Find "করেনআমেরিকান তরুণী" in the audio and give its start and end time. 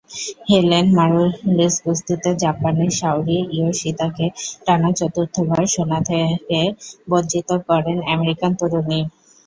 7.67-8.99